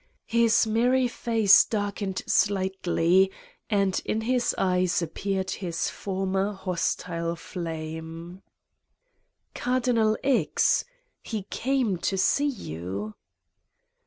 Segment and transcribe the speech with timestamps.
[0.25, 3.29] His merry face darkened slightly
[3.69, 8.41] and in his eyes ap peared his former hostile flame."
[9.53, 10.85] Cardinal X.?
[11.21, 13.13] He came to see you?"